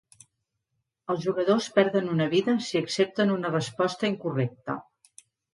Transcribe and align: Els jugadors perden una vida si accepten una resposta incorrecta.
Els 1.13 1.19
jugadors 1.25 1.67
perden 1.75 2.09
una 2.15 2.27
vida 2.33 2.57
si 2.71 2.81
accepten 2.81 3.37
una 3.37 3.55
resposta 3.57 4.13
incorrecta. 4.15 4.79